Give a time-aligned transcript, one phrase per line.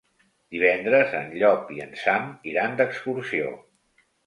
[0.53, 3.55] Divendres en Llop i en Sam iran d'excursió.